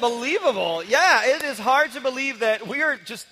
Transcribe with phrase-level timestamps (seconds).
[0.00, 0.82] believable.
[0.84, 3.26] Yeah, it is hard to believe that we are just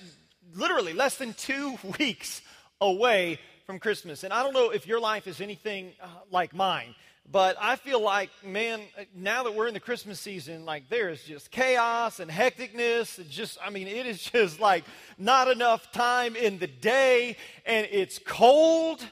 [0.53, 2.41] literally less than two weeks
[2.81, 4.23] away from Christmas.
[4.23, 6.95] And I don't know if your life is anything uh, like mine,
[7.29, 8.81] but I feel like, man,
[9.13, 13.17] now that we're in the Christmas season, like there is just chaos and hecticness.
[13.17, 14.85] And just, I mean, it is just like
[15.17, 19.05] not enough time in the day, and it's cold.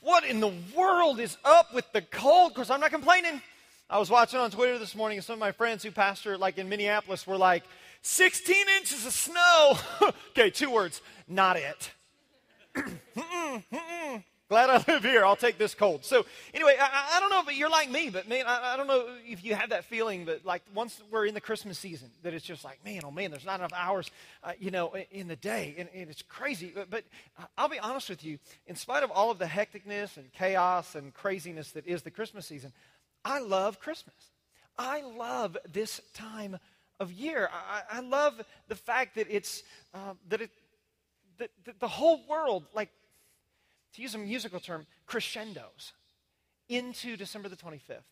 [0.00, 2.54] What in the world is up with the cold?
[2.54, 3.42] Because I'm not complaining.
[3.88, 6.58] I was watching on Twitter this morning, and some of my friends who pastor like
[6.58, 7.62] in Minneapolis were like,
[8.02, 9.78] 16 inches of snow.
[10.30, 11.92] okay, two words, not it.
[12.76, 14.24] mm-mm, mm-mm.
[14.48, 15.24] Glad I live here.
[15.24, 16.04] I'll take this cold.
[16.04, 18.86] So, anyway, I, I don't know if you're like me, but man, I, I, don't
[18.86, 22.32] know if you have that feeling that, like, once we're in the Christmas season, that
[22.32, 24.08] it's just like, man, oh man, there's not enough hours,
[24.44, 25.74] uh, you know, in the day.
[25.78, 26.70] And, and it's crazy.
[26.72, 27.04] But, but,
[27.58, 31.12] I'll be honest with you, in spite of all of the hecticness and chaos and
[31.12, 32.72] craziness that is the Christmas season,
[33.26, 34.14] I love Christmas.
[34.78, 36.58] I love this time
[37.00, 37.50] of year.
[37.52, 40.50] I, I love the fact that it's, uh, that it,
[41.38, 42.90] that, that the whole world, like,
[43.94, 45.92] to use a musical term, crescendos
[46.68, 48.04] into December the 25th.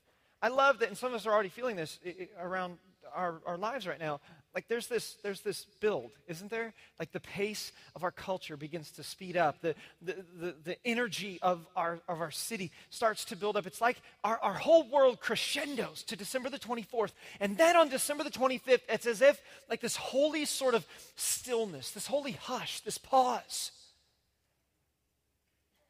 [0.43, 2.01] I love that, and some of us are already feeling this
[2.41, 2.79] around
[3.15, 4.21] our, our lives right now.
[4.55, 6.75] Like there's this, there's this build, isn't there?
[7.01, 9.61] Like the pace of our culture begins to speed up.
[9.61, 13.67] The, the, the, the energy of our, of our city starts to build up.
[13.67, 17.13] It's like our, our whole world crescendos to December the 24th.
[17.41, 21.91] And then on December the 25th, it's as if like this holy sort of stillness,
[21.91, 23.73] this holy hush, this pause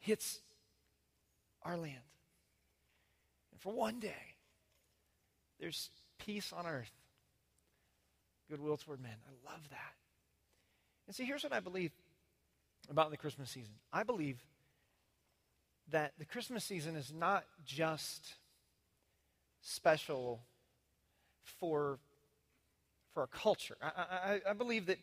[0.01, 0.39] hits
[1.63, 1.97] our land.
[3.53, 4.35] And for one day,
[5.61, 6.91] there's peace on earth,
[8.51, 9.17] goodwill toward men.
[9.27, 9.95] I love that.
[11.07, 11.93] And see, here's what I believe
[12.91, 14.39] about the Christmas season I believe
[15.91, 18.35] that the Christmas season is not just
[19.61, 20.41] special
[21.59, 21.99] for,
[23.13, 23.77] for a culture.
[23.83, 24.99] I, I, I believe that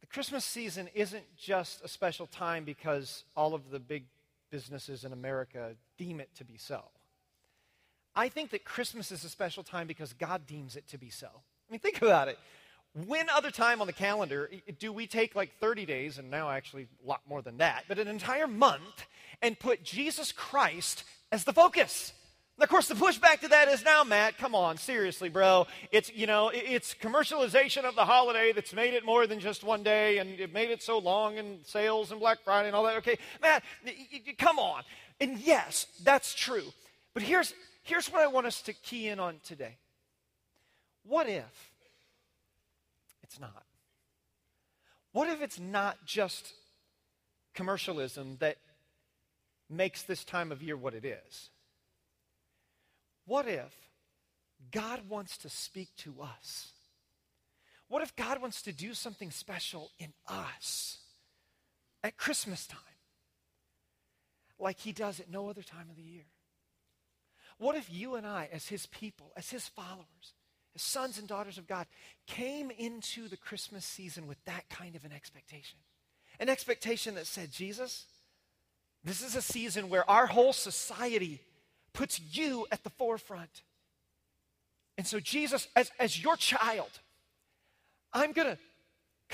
[0.00, 4.04] the Christmas season isn't just a special time because all of the big
[4.50, 6.84] businesses in America deem it to be so.
[8.14, 11.28] I think that Christmas is a special time because God deems it to be so.
[11.74, 12.38] Mean, think about it.
[13.08, 14.48] When other time on the calendar
[14.78, 17.98] do we take like 30 days, and now actually a lot more than that, but
[17.98, 19.06] an entire month,
[19.42, 21.02] and put Jesus Christ
[21.32, 22.12] as the focus?
[22.56, 25.66] And of course, the pushback to that is now, Matt, come on, seriously, bro.
[25.90, 29.82] It's, you know, it's commercialization of the holiday that's made it more than just one
[29.82, 32.98] day and it made it so long and sales and Black Friday and all that.
[32.98, 33.64] Okay, Matt,
[34.38, 34.84] come on.
[35.20, 36.72] And yes, that's true.
[37.14, 37.52] But here's,
[37.82, 39.78] here's what I want us to key in on today.
[41.04, 41.70] What if
[43.22, 43.64] it's not?
[45.12, 46.54] What if it's not just
[47.54, 48.56] commercialism that
[49.70, 51.50] makes this time of year what it is?
[53.26, 53.72] What if
[54.70, 56.72] God wants to speak to us?
[57.88, 60.98] What if God wants to do something special in us
[62.02, 62.80] at Christmas time
[64.58, 66.26] like he does at no other time of the year?
[67.58, 70.34] What if you and I, as his people, as his followers,
[70.76, 71.86] sons and daughters of God,
[72.26, 75.78] came into the Christmas season with that kind of an expectation?
[76.40, 78.06] An expectation that said, Jesus,
[79.04, 81.40] this is a season where our whole society
[81.92, 83.62] puts you at the forefront.
[84.96, 86.90] And so, Jesus, as, as your child,
[88.12, 88.58] I'm going to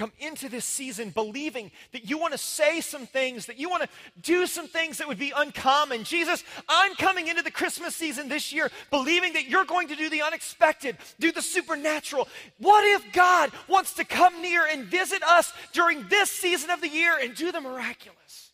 [0.01, 3.83] come into this season believing that you want to say some things, that you want
[3.83, 3.89] to
[4.23, 6.05] do some things that would be uncommon.
[6.05, 10.09] Jesus, I'm coming into the Christmas season this year believing that you're going to do
[10.09, 12.29] the unexpected, do the supernatural.
[12.57, 16.89] What if God wants to come near and visit us during this season of the
[16.89, 18.53] year and do the miraculous?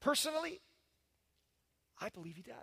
[0.00, 0.60] Personally,
[2.00, 2.56] I believe he does.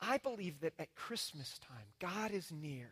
[0.00, 2.90] I believe that at Christmas time, God is near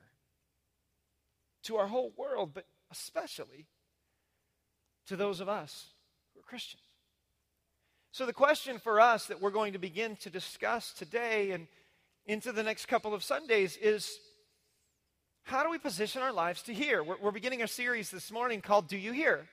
[1.64, 3.66] to our whole world, but especially
[5.06, 5.86] to those of us
[6.34, 6.82] who are Christians.
[8.12, 11.66] So, the question for us that we're going to begin to discuss today and
[12.26, 14.18] into the next couple of Sundays is
[15.44, 17.04] how do we position our lives to hear?
[17.04, 19.46] We're, we're beginning a series this morning called Do You Hear?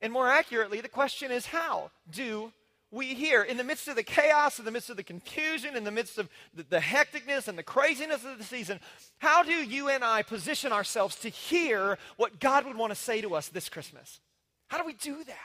[0.00, 2.52] And more accurately, the question is how do
[2.90, 5.84] we hear in the midst of the chaos, in the midst of the confusion, in
[5.84, 8.80] the midst of the, the, hecticness and the craziness of the season,
[9.18, 13.20] how do you and I position ourselves to hear what God would want to say
[13.20, 14.20] to us this Christmas?
[14.68, 15.36] How do we do that?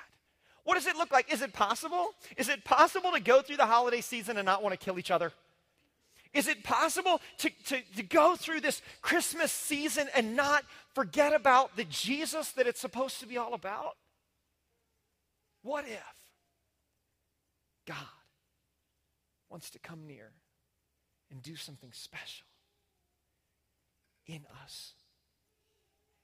[0.63, 1.33] What does it look like?
[1.33, 2.11] Is it possible?
[2.37, 5.11] Is it possible to go through the holiday season and not want to kill each
[5.11, 5.31] other?
[6.33, 11.75] Is it possible to, to, to go through this Christmas season and not forget about
[11.75, 13.97] the Jesus that it's supposed to be all about?
[15.63, 16.20] What if?
[17.85, 17.97] God
[19.49, 20.31] wants to come near
[21.29, 22.47] and do something special
[24.27, 24.93] in us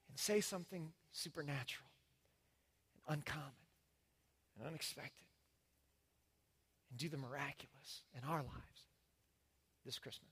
[0.09, 1.89] and say something supernatural
[3.07, 3.51] and uncommon
[4.57, 5.25] and unexpected
[6.89, 8.85] and do the miraculous in our lives
[9.85, 10.31] this Christmas.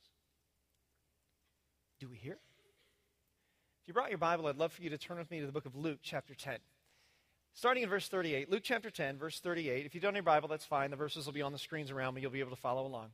[1.99, 2.37] Do we hear?
[3.81, 5.51] If you brought your Bible, I'd love for you to turn with me to the
[5.51, 6.57] book of Luke, chapter 10.
[7.57, 9.85] Starting in verse 38, Luke chapter 10, verse 38.
[9.85, 10.91] If you don't have your Bible, that's fine.
[10.91, 12.21] The verses will be on the screens around me.
[12.21, 13.11] You'll be able to follow along.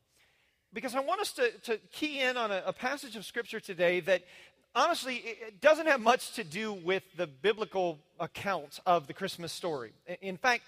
[0.74, 4.00] Because I want us to, to key in on a, a passage of Scripture today
[4.00, 4.24] that
[4.74, 9.92] honestly it doesn't have much to do with the biblical account of the Christmas story.
[10.24, 10.64] In fact,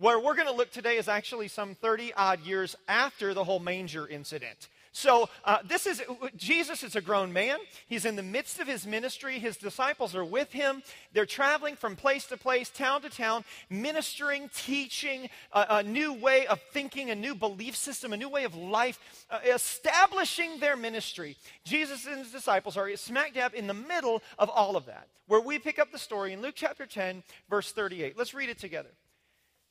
[0.00, 3.60] where we're going to look today is actually some 30 odd years after the whole
[3.60, 4.66] manger incident.
[4.94, 6.02] So, uh, this is
[6.36, 7.58] Jesus is a grown man.
[7.86, 9.38] He's in the midst of his ministry.
[9.38, 10.82] His disciples are with him.
[11.14, 16.46] They're traveling from place to place, town to town, ministering, teaching a, a new way
[16.46, 21.38] of thinking, a new belief system, a new way of life, uh, establishing their ministry.
[21.64, 25.40] Jesus and his disciples are smack dab in the middle of all of that, where
[25.40, 28.18] we pick up the story in Luke chapter 10, verse 38.
[28.18, 28.90] Let's read it together.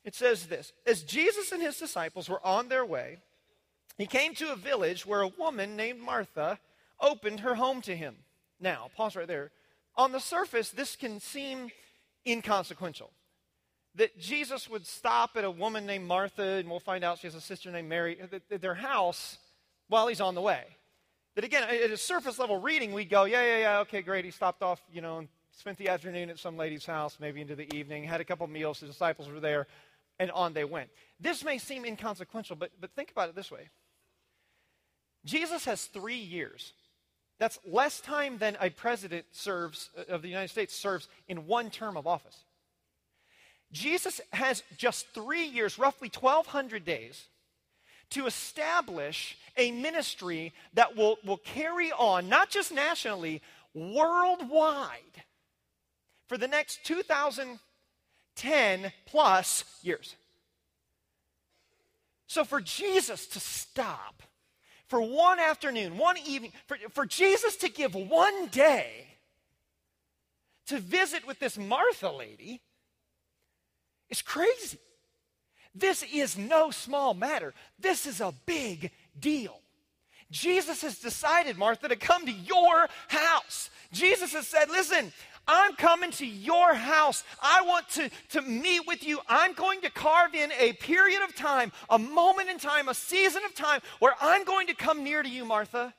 [0.04, 3.20] It says this As Jesus and his disciples were on their way,
[3.98, 6.60] he came to a village where a woman named Martha
[7.00, 8.16] opened her home to him.
[8.60, 9.52] Now, pause right there.
[9.96, 11.72] On the surface, this can seem
[12.26, 13.12] inconsequential.
[13.96, 17.36] That Jesus would stop at a woman named Martha, and we'll find out she has
[17.36, 19.38] a sister named Mary, at their house
[19.90, 20.64] while he's on the way.
[21.36, 24.24] That again, at a surface level reading, we'd go, yeah, yeah, yeah, okay, great.
[24.24, 27.56] He stopped off, you know, and spent the afternoon at some lady's house, maybe into
[27.56, 29.68] the evening, had a couple meals, the disciples were there,
[30.20, 30.90] and on they went.
[31.20, 33.70] This may seem inconsequential, but, but think about it this way
[35.26, 36.74] Jesus has three years.
[37.40, 41.70] That's less time than a president serves uh, of the United States serves in one
[41.70, 42.38] term of office.
[43.72, 47.28] Jesus has just three years, roughly 1,200 days,
[48.12, 53.42] to establish a ministry that will, will carry on, not just nationally,
[53.74, 55.24] worldwide
[56.28, 60.16] for the next 2,010 plus years.
[62.28, 64.22] So for Jesus to stop
[64.92, 69.08] for one afternoon, one evening, for, for Jesus to give one day
[70.68, 72.60] to visit with this Martha lady
[74.10, 74.80] is crazy.
[75.74, 77.54] This is no small matter.
[77.80, 79.62] This is a big deal.
[80.30, 83.70] Jesus has decided, Martha, to come to your house.
[83.94, 85.14] Jesus has said, Listen,
[85.52, 87.26] I'm coming to your house.
[87.42, 89.20] I want to, to meet with you.
[89.28, 93.42] I'm going to carve in a period of time, a moment in time, a season
[93.46, 95.94] of time where I'm going to come near to you, Martha.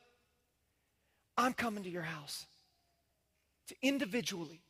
[1.37, 2.47] I'm coming to your house
[3.67, 4.63] to individually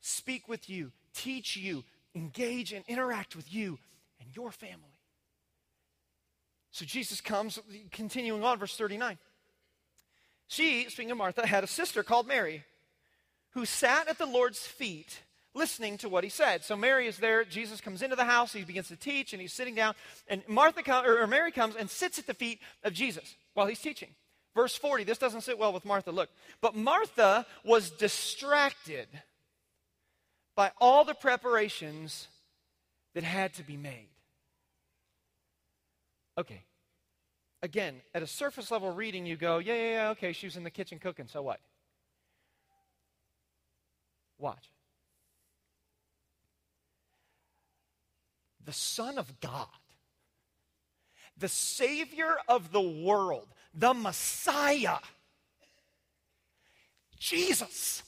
[0.00, 1.84] speak with you, teach you,
[2.14, 3.78] engage and interact with you
[4.20, 4.98] and your family.
[6.70, 7.58] So Jesus comes,
[7.90, 9.18] continuing on, verse 39.
[10.48, 12.64] She, speaking of Martha, had a sister called Mary
[13.50, 15.20] who sat at the Lord's feet
[15.54, 16.64] listening to what he said.
[16.64, 17.44] So Mary is there.
[17.44, 18.52] Jesus comes into the house.
[18.52, 19.94] He begins to teach, and he's sitting down.
[20.28, 23.80] And Martha com- or Mary comes and sits at the feet of Jesus while he's
[23.80, 24.10] teaching.
[24.54, 26.10] Verse 40, this doesn't sit well with Martha.
[26.10, 26.28] Look.
[26.60, 29.08] But Martha was distracted
[30.56, 32.28] by all the preparations
[33.14, 34.08] that had to be made.
[36.36, 36.62] Okay.
[37.62, 40.64] Again, at a surface level reading, you go, yeah, yeah, yeah, okay, she was in
[40.64, 41.60] the kitchen cooking, so what?
[44.40, 44.70] Watch.
[48.64, 49.66] The Son of God,
[51.36, 54.98] the Savior of the world, the Messiah,
[57.18, 58.02] Jesus,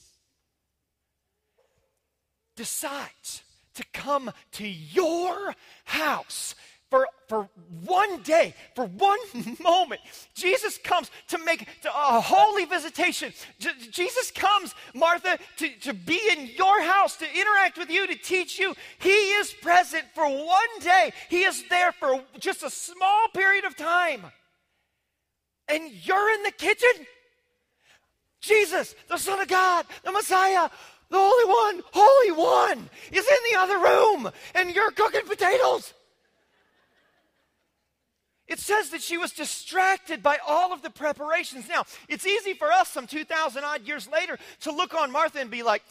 [2.55, 3.43] decides
[3.75, 6.55] to come to your house
[6.93, 7.49] for, for
[7.85, 9.17] one day, for one
[9.63, 9.99] moment,
[10.35, 13.33] Jesus comes to make a holy visitation.
[13.57, 18.13] J- Jesus comes, Martha, to, to be in your house, to interact with you, to
[18.13, 18.75] teach you.
[18.99, 21.13] He is present for one day.
[21.29, 24.25] He is there for just a small period of time.
[25.67, 27.07] And you're in the kitchen?
[28.39, 30.69] Jesus, the Son of God, the Messiah,
[31.09, 35.91] the Holy One, Holy One, is in the other room, and you're cooking potatoes.
[38.47, 41.69] It says that she was distracted by all of the preparations.
[41.69, 45.49] Now, it's easy for us some 2,000 odd years later to look on Martha and
[45.49, 45.81] be like,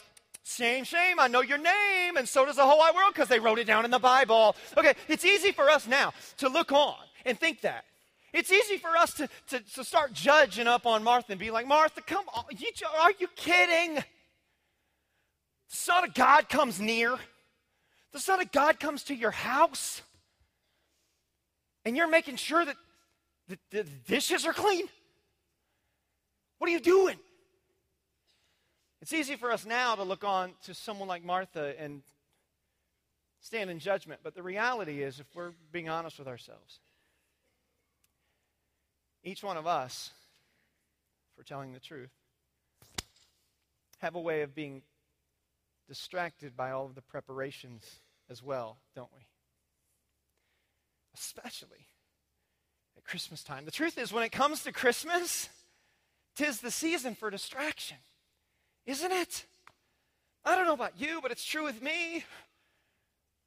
[0.44, 3.38] shame, shame, I know your name, and so does the whole wide world because they
[3.38, 4.54] wrote it down in the Bible.
[4.76, 7.84] Okay, it's easy for us now to look on and think that.
[8.32, 11.66] It's easy for us to, to, to start judging up on Martha and be like,
[11.66, 12.68] Martha, come on, you,
[13.00, 13.96] are you kidding?
[13.96, 14.02] The
[15.68, 17.16] Son of God comes near.
[18.12, 20.02] The Son of God comes to your house
[21.84, 22.76] and you're making sure that
[23.48, 24.86] the, the dishes are clean?
[26.58, 27.18] What are you doing?
[29.00, 32.02] It's easy for us now to look on to someone like Martha and
[33.40, 36.78] stand in judgment, but the reality is, if we're being honest with ourselves,
[39.24, 40.10] each one of us,
[41.36, 42.12] for telling the truth,
[43.98, 44.82] have a way of being
[45.88, 47.84] distracted by all of the preparations
[48.30, 49.22] as well, don't we?
[51.14, 51.88] Especially
[52.96, 53.64] at Christmas time.
[53.64, 55.48] The truth is, when it comes to Christmas,
[56.36, 57.98] tis the season for distraction,
[58.86, 59.44] isn't it?
[60.44, 62.24] I don't know about you, but it's true with me.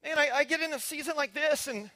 [0.03, 1.89] Man, I, I get in a season like this and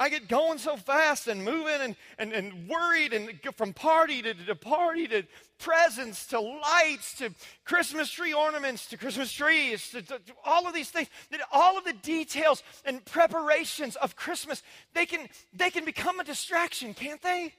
[0.00, 4.32] I get going so fast and moving and, and, and worried and from party to,
[4.32, 5.24] to party to
[5.58, 7.30] presents to lights to
[7.64, 11.08] Christmas tree ornaments to Christmas trees to, to, to all of these things.
[11.32, 14.62] that All of the details and preparations of Christmas,
[14.94, 17.52] they can, they can become a distraction, can't they?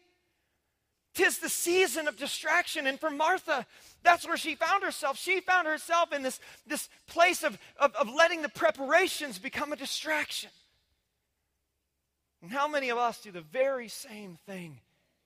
[1.15, 2.87] Tis the season of distraction.
[2.87, 3.65] And for Martha,
[4.01, 5.17] that's where she found herself.
[5.17, 9.75] She found herself in this, this place of, of, of letting the preparations become a
[9.75, 10.51] distraction.
[12.41, 14.79] And how many of us do the very same thing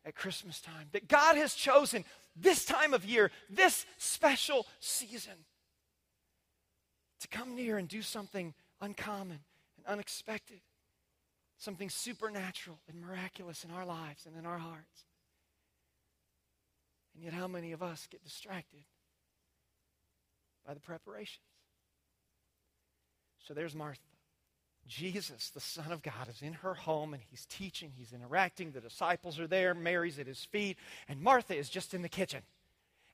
[0.06, 0.88] at Christmas time?
[0.94, 2.04] That God has chosen
[2.36, 5.46] this time of year, this special season,
[7.20, 9.40] to come near and do something uncommon
[9.78, 10.60] and unexpected,
[11.58, 15.06] something supernatural and miraculous in our lives and in our hearts.
[17.14, 18.84] And yet, how many of us get distracted
[20.66, 21.46] by the preparations?
[23.48, 24.13] So there's Martha.
[24.88, 28.72] Jesus, the Son of God, is in her home and he's teaching, he's interacting.
[28.72, 32.42] The disciples are there, Mary's at his feet, and Martha is just in the kitchen.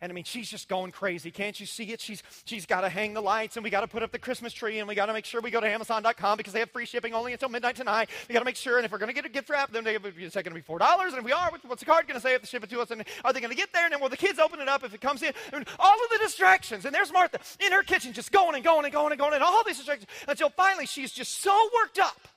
[0.01, 1.29] And I mean, she's just going crazy.
[1.29, 1.99] Can't you see it?
[1.99, 4.53] She's, she's got to hang the lights, and we got to put up the Christmas
[4.53, 6.85] tree, and we got to make sure we go to Amazon.com because they have free
[6.85, 8.09] shipping only until midnight tonight.
[8.27, 9.85] We got to make sure, and if we're going to get a gift wrap, then
[9.85, 11.07] it's going to be $4.
[11.07, 12.79] And if we are, what's the card going to say if they ship it to
[12.79, 12.91] us?
[12.91, 13.83] And are they going to get there?
[13.83, 15.33] And then will the kids open it up if it comes in?
[15.51, 16.85] And all of the distractions.
[16.85, 19.43] And there's Martha in her kitchen just going and going and going and going, and
[19.43, 22.27] all these distractions until finally she's just so worked up.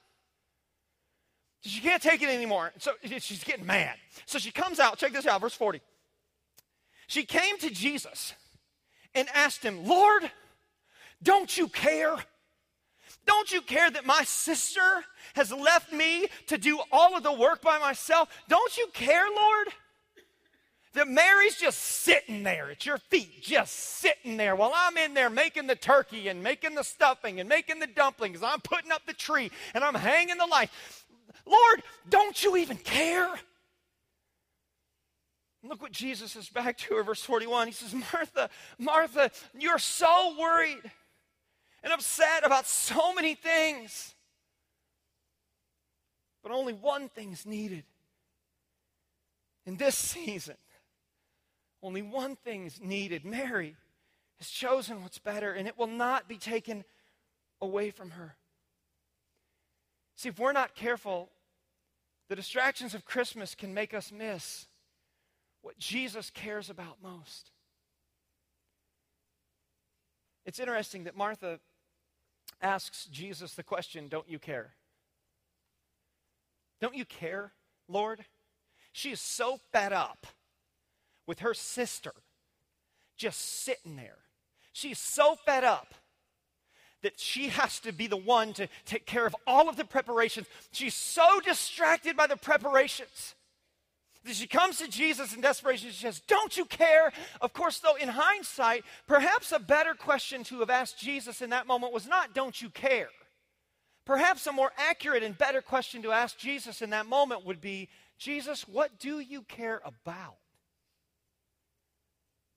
[1.60, 2.72] She can't take it anymore.
[2.78, 3.94] So she's getting mad.
[4.26, 4.98] So she comes out.
[4.98, 5.80] Check this out, verse 40.
[7.12, 8.32] She came to Jesus
[9.14, 10.30] and asked him, Lord,
[11.22, 12.16] don't you care?
[13.26, 15.04] Don't you care that my sister
[15.34, 18.30] has left me to do all of the work by myself?
[18.48, 19.68] Don't you care, Lord?
[20.94, 25.28] That Mary's just sitting there at your feet, just sitting there while I'm in there
[25.28, 28.42] making the turkey and making the stuffing and making the dumplings.
[28.42, 30.70] I'm putting up the tree and I'm hanging the light.
[31.44, 33.38] Lord, don't you even care?
[35.64, 37.68] Look what Jesus says back to her, verse 41.
[37.68, 40.80] He says, Martha, Martha, you're so worried
[41.84, 44.14] and upset about so many things.
[46.42, 47.84] But only one thing's needed.
[49.64, 50.56] In this season,
[51.80, 53.24] only one thing's needed.
[53.24, 53.76] Mary
[54.38, 56.84] has chosen what's better, and it will not be taken
[57.60, 58.34] away from her.
[60.16, 61.30] See, if we're not careful,
[62.28, 64.66] the distractions of Christmas can make us miss
[65.62, 67.50] what Jesus cares about most.
[70.44, 71.60] It's interesting that Martha
[72.60, 74.74] asks Jesus the question, Don't you care?
[76.80, 77.52] Don't you care,
[77.88, 78.24] Lord?
[78.92, 80.26] She is so fed up
[81.26, 82.12] with her sister
[83.16, 84.18] just sitting there.
[84.72, 85.94] She's so fed up
[87.02, 90.46] that she has to be the one to take care of all of the preparations.
[90.72, 93.34] She's so distracted by the preparations
[94.30, 95.90] she comes to Jesus in desperation.
[95.90, 97.12] She says, Don't you care?
[97.40, 101.66] Of course, though, in hindsight, perhaps a better question to have asked Jesus in that
[101.66, 103.08] moment was not, Don't you care?
[104.04, 107.88] Perhaps a more accurate and better question to ask Jesus in that moment would be,
[108.18, 110.36] Jesus, what do you care about?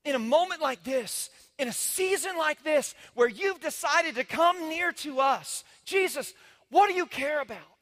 [0.03, 4.69] In a moment like this, in a season like this, where you've decided to come
[4.69, 6.33] near to us, Jesus,
[6.69, 7.74] what do you care about?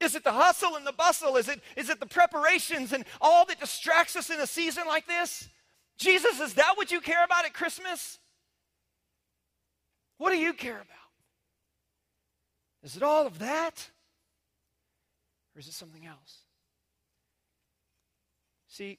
[0.00, 1.36] Is it the hustle and the bustle?
[1.36, 5.06] Is it, is it the preparations and all that distracts us in a season like
[5.06, 5.48] this?
[5.96, 8.18] Jesus, is that what you care about at Christmas?
[10.18, 10.86] What do you care about?
[12.84, 13.90] Is it all of that?
[15.54, 16.42] Or is it something else?
[18.68, 18.98] See,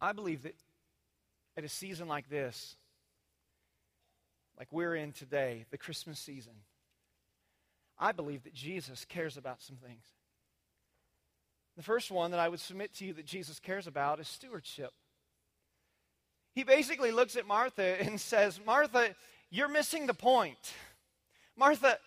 [0.00, 0.54] I believe that
[1.56, 2.76] at a season like this,
[4.56, 6.52] like we're in today, the Christmas season,
[7.98, 10.04] I believe that Jesus cares about some things.
[11.76, 14.90] The first one that I would submit to you that Jesus cares about is stewardship.
[16.54, 19.14] He basically looks at Martha and says, Martha,
[19.50, 20.74] you're missing the point.
[21.56, 21.98] Martha,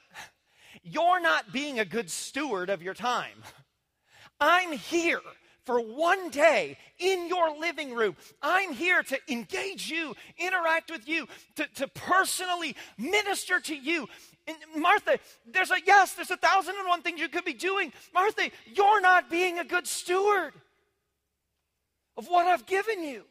[0.84, 3.44] you're not being a good steward of your time.
[4.40, 5.22] I'm here
[5.66, 8.16] for one day in your living room.
[8.42, 14.08] I'm here to engage you, interact with you, to, to personally minister to you.
[14.48, 17.94] And Martha, there's a yes, there's a thousand and one things you could be doing.
[18.14, 20.54] Martha, you're not being a good steward
[22.18, 23.24] of what I've given you.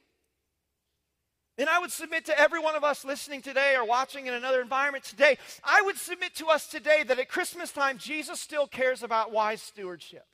[1.58, 4.62] And I would submit to every one of us listening today or watching in another
[4.62, 9.02] environment today, I would submit to us today that at Christmas time, Jesus still cares
[9.02, 10.25] about wise stewardship.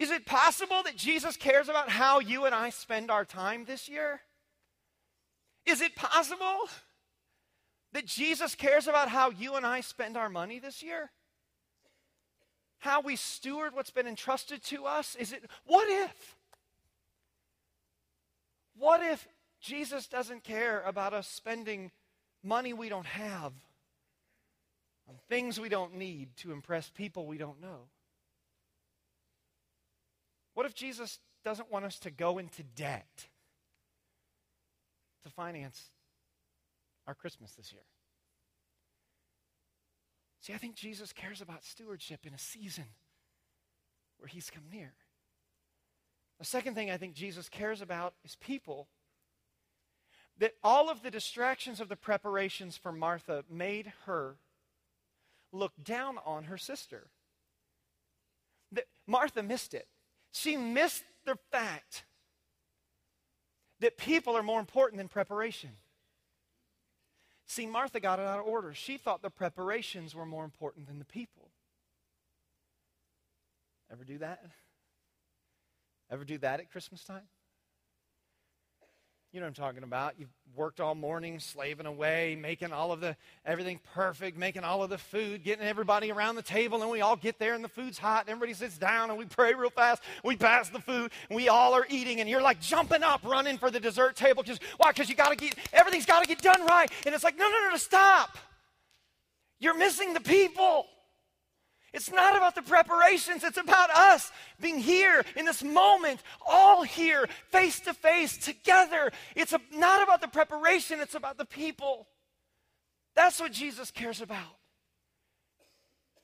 [0.00, 3.86] Is it possible that Jesus cares about how you and I spend our time this
[3.86, 4.22] year?
[5.66, 6.70] Is it possible
[7.92, 11.10] that Jesus cares about how you and I spend our money this year?
[12.78, 15.16] How we steward what's been entrusted to us?
[15.16, 16.34] Is it what if?
[18.78, 19.28] What if
[19.60, 21.90] Jesus doesn't care about us spending
[22.42, 23.52] money we don't have
[25.06, 27.90] on things we don't need to impress people we don't know?
[30.60, 33.28] What if Jesus doesn't want us to go into debt
[35.24, 35.88] to finance
[37.06, 37.80] our Christmas this year?
[40.42, 42.84] See, I think Jesus cares about stewardship in a season
[44.18, 44.92] where he's come near.
[46.38, 48.88] The second thing I think Jesus cares about is people.
[50.36, 54.36] That all of the distractions of the preparations for Martha made her
[55.54, 57.06] look down on her sister.
[58.70, 59.88] That Martha missed it.
[60.32, 62.04] She missed the fact
[63.80, 65.70] that people are more important than preparation.
[67.46, 68.72] See, Martha got it out of order.
[68.74, 71.50] She thought the preparations were more important than the people.
[73.90, 74.44] Ever do that?
[76.10, 77.28] Ever do that at Christmas time?
[79.32, 80.14] You know what I'm talking about.
[80.18, 84.90] You've worked all morning, slaving away, making all of the everything perfect, making all of
[84.90, 87.96] the food, getting everybody around the table, and we all get there and the food's
[87.96, 90.02] hot, and everybody sits down and we pray real fast.
[90.24, 93.56] We pass the food, and we all are eating, and you're like jumping up, running
[93.56, 94.42] for the dessert table.
[94.42, 94.90] Because why?
[94.90, 96.90] Because you gotta get everything's gotta get done right.
[97.06, 98.36] And it's like, no, no, no, no, stop.
[99.60, 100.86] You're missing the people.
[101.92, 107.28] It's not about the preparations, it's about us being here in this moment, all here,
[107.50, 109.10] face to face, together.
[109.34, 112.06] It's a, not about the preparation, it's about the people.
[113.16, 114.58] That's what Jesus cares about.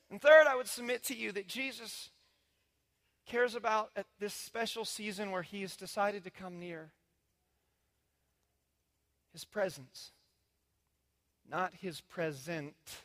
[0.09, 2.11] And third, I would submit to you that Jesus
[3.25, 6.91] cares about at this special season where he has decided to come near
[9.33, 10.11] his presence,
[11.49, 13.03] not his presence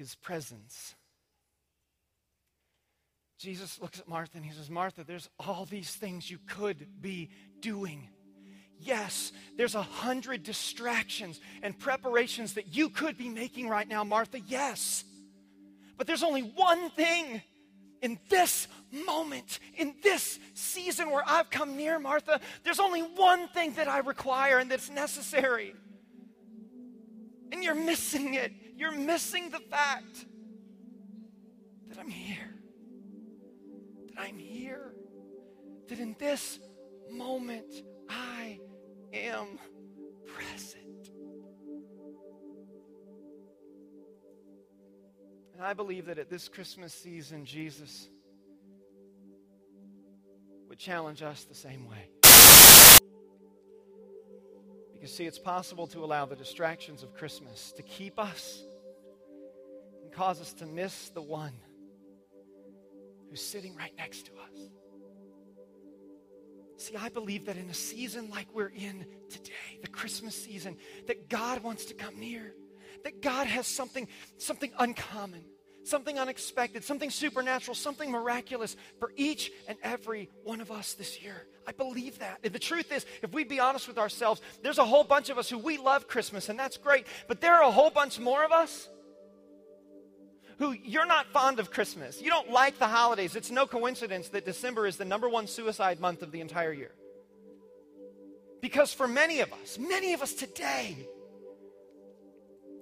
[0.00, 0.94] his presence.
[3.38, 7.28] Jesus looks at Martha and he says, Martha, there's all these things you could be
[7.60, 8.08] doing.
[8.78, 14.40] Yes, there's a hundred distractions and preparations that you could be making right now, Martha.
[14.40, 15.04] Yes.
[15.98, 17.42] But there's only one thing
[18.00, 18.68] in this
[19.06, 22.40] moment, in this season where I've come near, Martha.
[22.64, 25.74] There's only one thing that I require and that's necessary.
[27.52, 28.52] And you're missing it.
[28.80, 30.24] You're missing the fact
[31.90, 32.54] that I'm here.
[34.06, 34.94] That I'm here.
[35.88, 36.58] That in this
[37.10, 37.70] moment,
[38.08, 38.58] I
[39.12, 39.58] am
[40.26, 41.10] present.
[45.52, 48.08] And I believe that at this Christmas season, Jesus
[50.70, 52.08] would challenge us the same way.
[54.94, 58.64] Because, see, it's possible to allow the distractions of Christmas to keep us
[60.20, 61.54] cause us to miss the one
[63.30, 64.68] who's sitting right next to us.
[66.76, 71.30] See, I believe that in a season like we're in today, the Christmas season, that
[71.30, 72.52] God wants to come near,
[73.04, 75.42] that God has something, something uncommon,
[75.84, 81.46] something unexpected, something supernatural, something miraculous for each and every one of us this year.
[81.66, 82.40] I believe that.
[82.44, 85.38] And the truth is, if we'd be honest with ourselves, there's a whole bunch of
[85.38, 88.44] us who we love Christmas, and that's great, but there are a whole bunch more
[88.44, 88.90] of us
[90.60, 92.20] who you're not fond of Christmas.
[92.20, 93.34] You don't like the holidays.
[93.34, 96.92] It's no coincidence that December is the number one suicide month of the entire year.
[98.60, 100.98] Because for many of us, many of us today,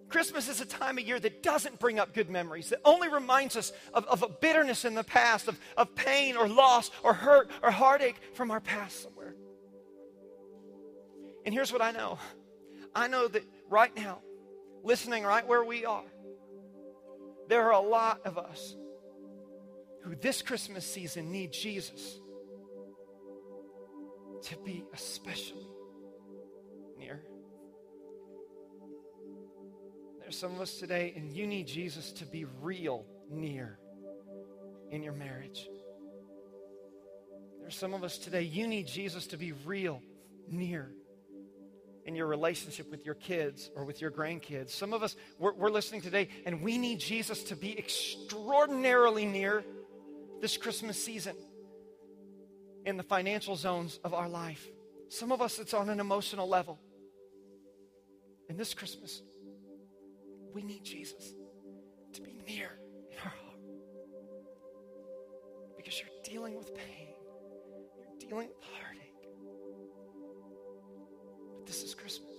[0.08, 3.56] Christmas is a time of year that doesn't bring up good memories, that only reminds
[3.56, 7.48] us of, of a bitterness in the past, of, of pain or loss or hurt
[7.62, 9.36] or heartache from our past somewhere.
[11.44, 12.18] And here's what I know
[12.92, 14.18] I know that right now,
[14.82, 16.02] listening right where we are,
[17.48, 18.76] there are a lot of us
[20.02, 22.20] who this Christmas season need Jesus
[24.42, 25.66] to be especially
[26.98, 27.22] near.
[30.20, 33.78] There's some of us today, and you need Jesus to be real near
[34.90, 35.68] in your marriage.
[37.60, 40.00] There's some of us today, you need Jesus to be real,
[40.50, 40.90] near
[42.08, 44.70] in your relationship with your kids or with your grandkids.
[44.70, 49.62] Some of us, we're, we're, listening today, and we need Jesus to be extraordinarily near
[50.40, 51.36] this Christmas season
[52.86, 54.66] in the financial zones of our life.
[55.10, 56.78] Some of us, it's on an emotional level.
[58.48, 59.20] And this Christmas,
[60.54, 61.34] we need Jesus
[62.14, 62.70] to be near
[63.12, 63.60] in our heart.
[65.76, 67.08] Because you're dealing with pain,
[67.98, 68.87] you're dealing with heartache.
[71.68, 72.32] This is Christmas.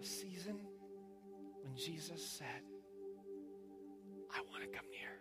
[0.00, 0.58] A season
[1.62, 2.62] when Jesus said,
[4.34, 5.20] I want to come near.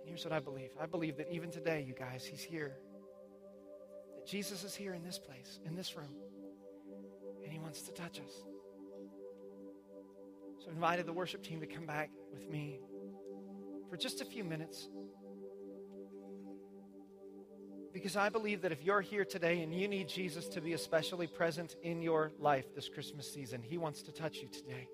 [0.00, 2.76] And here's what I believe I believe that even today, you guys, He's here.
[4.14, 6.14] That Jesus is here in this place, in this room,
[7.42, 8.42] and He wants to touch us.
[10.58, 12.80] So I invited the worship team to come back with me
[13.88, 14.90] for just a few minutes.
[17.98, 21.26] Because I believe that if you're here today and you need Jesus to be especially
[21.26, 24.86] present in your life this Christmas season, He wants to touch you today.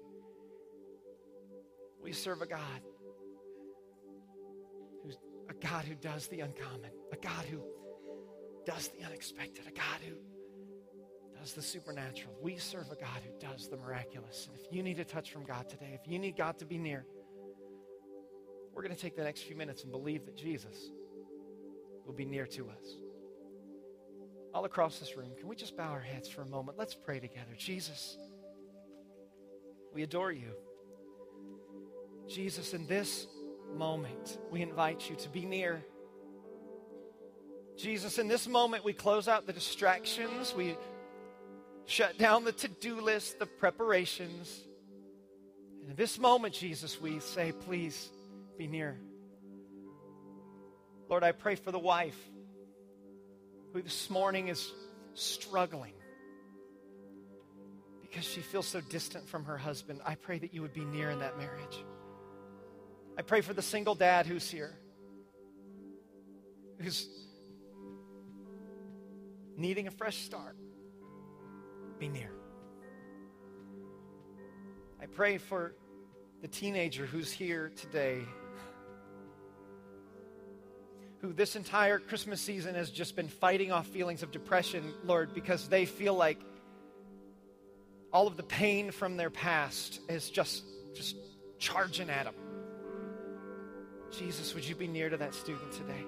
[2.02, 2.80] We serve a God
[5.02, 5.18] who's
[5.50, 7.60] a God who does the uncommon, a God who
[8.64, 10.16] does the unexpected, a God who
[11.38, 12.34] does the supernatural.
[12.40, 14.48] We serve a God who does the miraculous.
[14.50, 16.78] And if you need a touch from God today, if you need God to be
[16.78, 17.04] near,
[18.72, 20.90] we're going to take the next few minutes and believe that Jesus
[22.04, 22.96] will be near to us.
[24.52, 26.78] All across this room, can we just bow our heads for a moment?
[26.78, 27.54] Let's pray together.
[27.58, 28.16] Jesus,
[29.92, 30.52] we adore you.
[32.28, 33.26] Jesus, in this
[33.74, 35.84] moment, we invite you to be near.
[37.76, 40.54] Jesus, in this moment, we close out the distractions.
[40.54, 40.76] We
[41.86, 44.62] shut down the to do list, the preparations.
[45.80, 48.10] And in this moment, Jesus, we say, please
[48.56, 48.96] be near.
[51.08, 52.18] Lord, I pray for the wife
[53.72, 54.72] who this morning is
[55.14, 55.94] struggling
[58.00, 60.00] because she feels so distant from her husband.
[60.04, 61.84] I pray that you would be near in that marriage.
[63.18, 64.72] I pray for the single dad who's here,
[66.80, 67.08] who's
[69.56, 70.56] needing a fresh start.
[71.98, 72.32] Be near.
[75.00, 75.74] I pray for
[76.40, 78.22] the teenager who's here today,
[81.24, 85.68] who this entire Christmas season has just been fighting off feelings of depression, Lord, because
[85.68, 86.38] they feel like
[88.12, 90.62] all of the pain from their past is just,
[90.94, 91.16] just
[91.58, 92.34] charging at them.
[94.10, 96.04] Jesus, would you be near to that student today?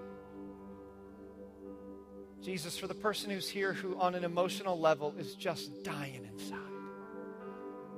[2.43, 6.59] Jesus, for the person who's here who, on an emotional level, is just dying inside,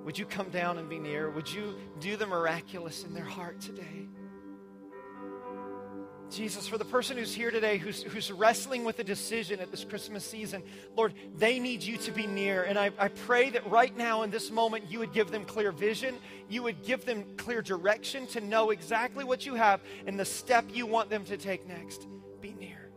[0.04, 1.30] would you come down and be near?
[1.30, 4.06] Would you do the miraculous in their heart today?
[6.30, 9.84] Jesus, for the person who's here today who's, who's wrestling with a decision at this
[9.84, 10.62] Christmas season,
[10.94, 12.64] Lord, they need you to be near.
[12.64, 15.72] And I, I pray that right now in this moment, you would give them clear
[15.72, 16.16] vision.
[16.48, 20.66] You would give them clear direction to know exactly what you have and the step
[20.72, 22.06] you want them to take next.
[22.42, 22.90] Be near.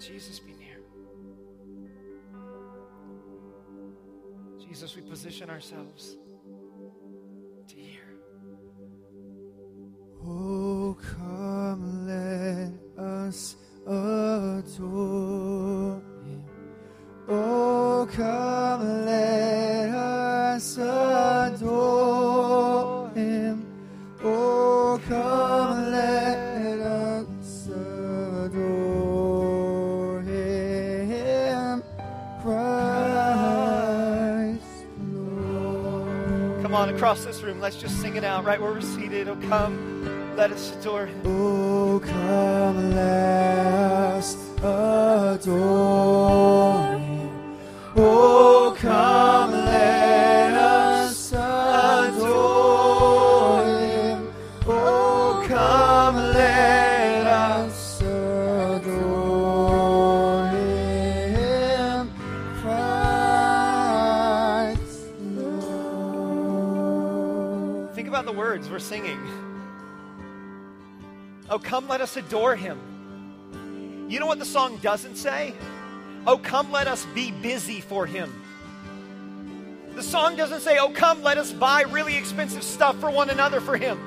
[0.00, 0.80] Jesus, be near.
[4.58, 6.16] Jesus, we position ourselves
[36.96, 39.28] across this room, let's just sing it out right where we're seated.
[39.28, 40.34] Oh, come.
[40.34, 41.20] Let us adore him.
[41.26, 46.25] Oh, come, let us adore
[68.76, 69.18] we're singing.
[71.48, 74.06] Oh, come, let us adore him.
[74.10, 75.54] You know what the song doesn't say?
[76.26, 78.30] Oh, come, let us be busy for him.
[79.94, 83.62] The song doesn't say, Oh, come, let us buy really expensive stuff for one another
[83.62, 83.98] for him.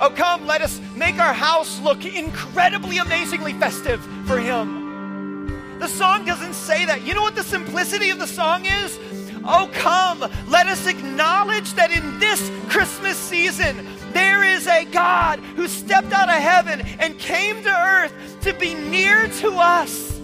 [0.00, 5.78] Oh, come, let us make our house look incredibly, amazingly festive for him.
[5.78, 7.02] The song doesn't say that.
[7.02, 8.98] You know what the simplicity of the song is?
[9.44, 15.66] Oh, come, let us acknowledge that in this Christmas season, there is a God who
[15.66, 20.18] stepped out of heaven and came to earth to be near to us.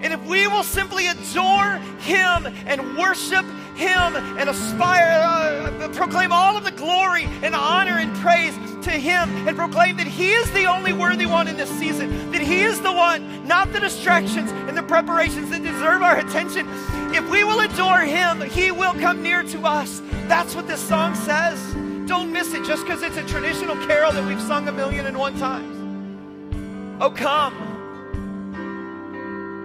[0.00, 6.58] And if we will simply adore Him and worship Him and aspire, uh, proclaim all
[6.58, 8.54] of the glory and honor and praise
[8.84, 12.42] to Him, and proclaim that He is the only worthy one in this season, that
[12.42, 16.66] He is the one, not the distractions and preparations that deserve our attention.
[17.14, 20.00] If we will adore Him, He will come near to us.
[20.26, 21.58] That's what this song says.
[22.06, 25.18] Don't miss it just because it's a traditional carol that we've sung a million and
[25.18, 25.74] one times.
[27.00, 27.72] Oh, come.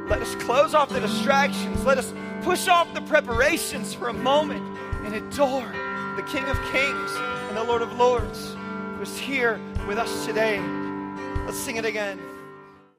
[0.09, 1.85] Let us close off the distractions.
[1.85, 4.63] Let us push off the preparations for a moment
[5.05, 5.71] and adore
[6.15, 7.11] the King of Kings
[7.47, 8.55] and the Lord of Lords
[8.95, 10.59] who is here with us today.
[11.45, 12.19] Let's sing it again.